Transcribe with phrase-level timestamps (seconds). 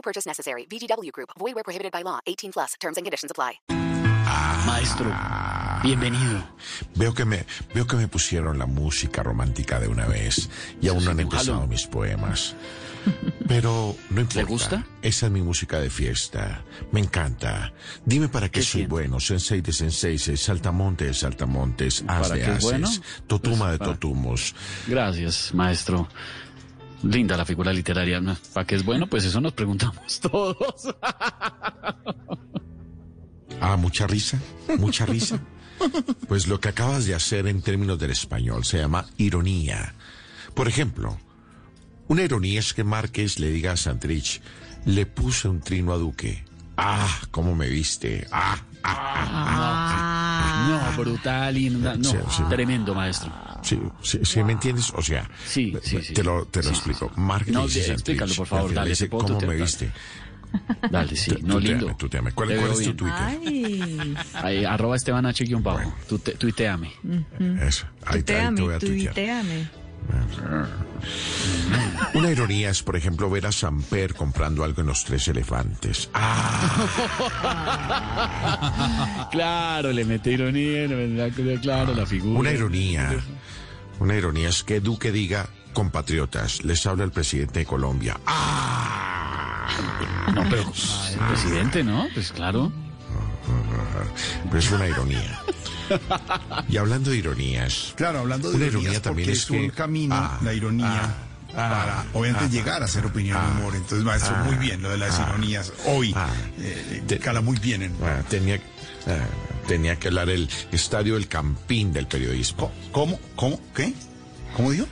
[0.00, 0.66] No purchase necessary.
[0.66, 1.28] VGW Group.
[1.38, 2.20] Void where prohibited by law.
[2.26, 2.74] 18 plus.
[2.80, 3.60] Terms and conditions apply.
[4.66, 5.10] Maestro,
[5.82, 6.42] bienvenido.
[6.94, 7.44] Veo que me
[7.74, 10.48] veo que me pusieron la música romántica de una vez
[10.80, 12.54] y aún no han empezado mis poemas.
[13.48, 14.38] Pero no importa.
[14.40, 14.86] ¿Le gusta?
[15.02, 16.62] Esa es mi música de fiesta.
[16.92, 17.72] Me encanta.
[18.04, 18.90] Dime para qué ¿Qué soy siente?
[18.90, 19.18] bueno.
[19.20, 22.88] Sensei de senseis, saltamonte de saltamontes, as ¿Para de qué es ases, bueno?
[23.26, 24.54] totuma Pues, de para- totumos.
[24.86, 26.08] Gracias, maestro.
[27.02, 28.20] Linda la figura literaria.
[28.20, 28.36] ¿no?
[28.52, 29.06] ¿Para qué es bueno?
[29.06, 30.94] Pues eso nos preguntamos todos.
[33.60, 34.38] Ah, mucha risa,
[34.78, 35.38] mucha risa.
[36.28, 39.94] Pues lo que acabas de hacer en términos del español se llama ironía.
[40.54, 41.18] Por ejemplo,
[42.08, 44.42] una ironía es que Márquez le diga a Santrich,
[44.84, 46.44] le puse un trino a Duque.
[46.76, 48.26] Ah, cómo me viste.
[48.32, 48.58] Ah,
[50.68, 52.42] No, brutal y no, no, Sí, sí.
[52.48, 53.30] tremendo, maestro.
[53.62, 54.92] Sí, sí, sí, ¿me entiendes?
[54.94, 56.14] O sea, Sí, sí, sí.
[56.14, 57.10] te lo, te lo Sí, explico.
[57.16, 59.92] Márquez No, de- explícalo, por favor, dale, dice, ¿cómo me viste?
[60.90, 61.96] Dale, sí, no lindo.
[62.34, 62.94] ¿Cuál, cuál es tu.
[62.94, 63.14] Twitter?
[63.20, 65.44] Ay, Ahí, arroba Esteban H.
[66.08, 66.92] Tute- Tuiteame.
[67.60, 69.14] Eso, ahí, te- ahí te tuiteame, voy a tuitear.
[69.14, 69.68] tuiteame.
[72.14, 76.10] Una ironía es, por ejemplo, ver a Samper comprando algo en los tres elefantes.
[76.12, 76.88] Ah,
[79.30, 82.40] Claro, le mete ironía, le mete- claro, la figura.
[82.40, 83.14] una ironía.
[84.00, 88.18] Una ironía es que Duque diga, compatriotas, les habla el presidente de Colombia.
[88.26, 89.68] Ah,
[90.34, 92.08] No, pero el presidente, ¿no?
[92.14, 92.72] Pues claro.
[94.46, 95.38] pero es una ironía.
[96.68, 100.14] Y hablando de ironías, Claro, hablando de Una ironías, ironía también porque es un camino,
[100.16, 103.74] Ah, la ironía, ah, para obviamente llegar a ser opinión y humor.
[103.76, 105.72] Entonces, maestro, muy bien lo de las ironías.
[105.86, 106.28] Hoy ah.
[106.58, 107.96] eh, Te- cala muy bien en...
[108.02, 108.60] ah, tenía,
[109.06, 109.18] ah,
[109.66, 112.70] tenía que hablar el estadio del campín del periodismo.
[112.92, 113.18] ¿Cómo?
[113.36, 113.60] ¿Cómo?
[113.74, 113.92] ¿Qué?
[114.56, 114.86] ¿Cómo dijo?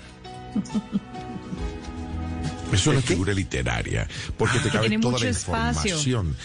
[2.72, 4.06] Es una figura literaria,
[4.36, 5.90] porque te cabe toda la espacio.
[5.96, 6.36] información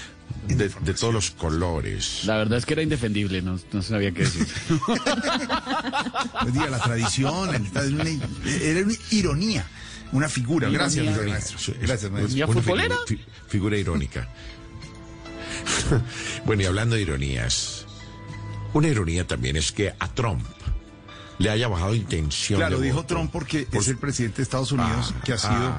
[0.47, 2.21] de, de todos los colores.
[2.25, 4.47] La verdad es que era indefendible, no, no sabía qué decir.
[4.85, 4.99] Pues
[6.53, 9.65] diga, la tradición, era una, ironía,
[10.11, 10.69] una figura.
[10.69, 11.33] Gracias, Ironía.
[11.33, 11.73] maestro.
[11.81, 12.35] Gracias, maestro.
[12.35, 12.95] ¿Ya una futbolera?
[13.07, 14.29] Figura, fi- figura irónica.
[16.45, 17.85] bueno, y hablando de ironías,
[18.73, 20.43] una ironía también es que a Trump
[21.39, 23.15] le haya bajado intención Claro, de dijo voto.
[23.15, 25.75] Trump porque Por es el presidente de Estados Unidos Ah, que ha sido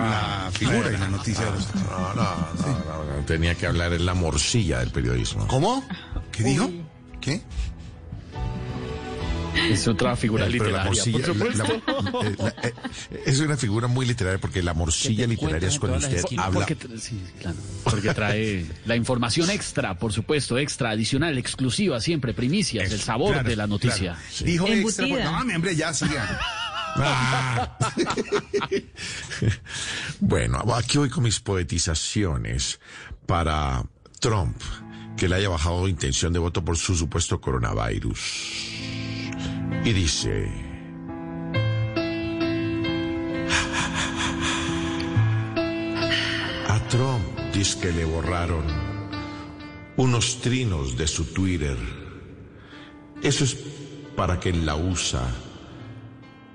[0.00, 1.74] la figura y la noticia de los...
[1.74, 5.46] No, no, no, no, no, tenía que hablar en la morcilla del periodismo.
[5.48, 5.84] ¿Cómo?
[6.32, 6.70] ¿Qué dijo?
[7.20, 7.42] ¿Qué?
[9.68, 11.82] Es otra figura Pero la literaria, morcilla, por la- supuesto.
[12.22, 15.98] la- eh, la- eh, es una figura muy literaria porque la morcilla literaria es cuando
[15.98, 16.66] usted habla.
[16.66, 22.90] Porque, sí, claro, porque trae la información extra, por supuesto, extra, adicional, exclusiva, siempre, primicias,
[22.92, 24.14] el sabor Claro, de la noticia.
[24.14, 24.44] claro.
[24.46, 25.04] Dijo extra.
[25.06, 25.30] Embutida.
[25.30, 26.40] No, mi hombre, ya siga.
[26.96, 27.76] Ah.
[30.32, 32.80] bueno, aquí voy con mis poetizaciones
[33.26, 33.84] para
[34.18, 34.56] Trump,
[35.14, 38.18] que le haya bajado intención de voto por su supuesto coronavirus.
[39.84, 40.50] Y dice...
[46.66, 48.64] A Trump dice que le borraron
[49.98, 51.76] unos trinos de su Twitter.
[53.22, 53.54] Eso es
[54.16, 55.28] para que la usa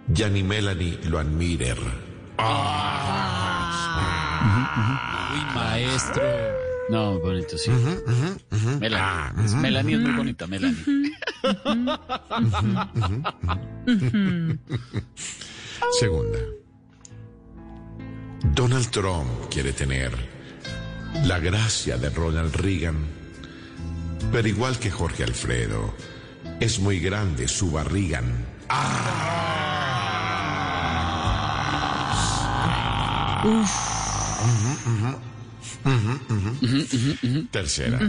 [0.07, 1.75] ya ni Melanie lo admire.
[5.56, 6.24] Maestro.
[6.90, 7.70] No, bonito, sí.
[8.80, 9.46] Melanie.
[9.46, 10.78] Es- Melanie es muy bonita, Melanie.
[16.00, 16.40] Segunda.
[18.56, 20.12] Donald Trump quiere tener
[21.25, 23.06] la gracia de Ronald Reagan,
[24.31, 25.94] pero igual que Jorge Alfredo,
[26.60, 28.22] es muy grande su barriga.
[37.51, 38.00] Tercera.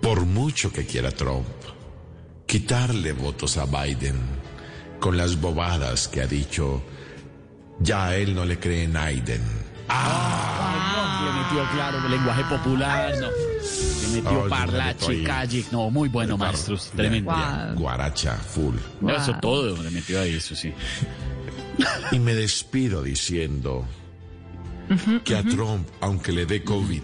[0.00, 1.46] Por mucho que quiera Trump
[2.46, 4.20] quitarle votos a Biden
[5.00, 6.82] con las bobadas que ha dicho,
[7.80, 9.42] ya a él no le cree Naiden.
[11.24, 13.91] Le metió, claro, lenguaje popular, no.
[14.12, 14.48] Metió Oh,
[15.10, 15.24] ahí.
[15.24, 15.64] calle.
[15.72, 16.90] No, muy bueno, maestros.
[16.94, 17.32] Tremendo.
[17.76, 18.76] Guaracha, full.
[19.00, 20.72] No, Eso todo le metió ahí, eso sí.
[22.10, 23.84] Y me despido diciendo
[25.24, 27.02] que a Trump, aunque le dé COVID,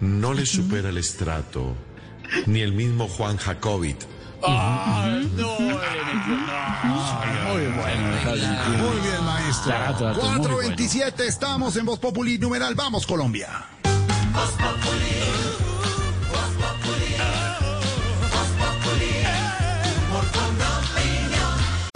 [0.00, 1.74] no le supera el estrato
[2.46, 4.02] ni el mismo Juan Jacobit.
[4.40, 4.50] Muy
[7.66, 8.08] bueno.
[8.78, 9.64] Muy bien, maestro.
[9.72, 13.48] Trato, trato, muy 427, estamos en Voz Populi, numeral, vamos Colombia.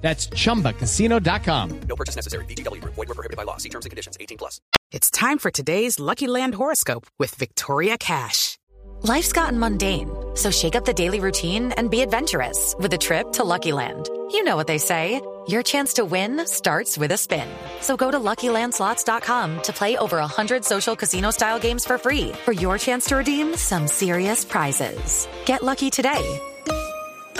[0.00, 1.80] That's chumbacasino.com.
[1.80, 2.44] No purchase necessary.
[2.46, 2.94] VGW Group.
[2.94, 3.58] Void were prohibited by law.
[3.58, 4.16] See terms and conditions.
[4.20, 4.60] 18 plus.
[4.90, 8.58] It's time for today's Lucky Land horoscope with Victoria Cash.
[9.02, 13.30] Life's gotten mundane, so shake up the daily routine and be adventurous with a trip
[13.32, 14.08] to Lucky Land.
[14.32, 15.20] You know what they say.
[15.46, 17.48] Your chance to win starts with a spin.
[17.80, 22.76] So go to LuckyLandSlots.com to play over 100 social casino-style games for free for your
[22.76, 25.26] chance to redeem some serious prizes.
[25.46, 26.40] Get lucky today